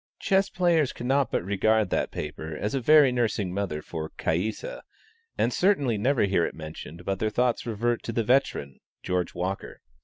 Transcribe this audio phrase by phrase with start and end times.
[0.17, 4.81] Chess players cannot but regard that paper as a very nursing mother for Caïssa,
[5.37, 9.79] and certainly never hear it mentioned but their thoughts revert to the veteran George Walker.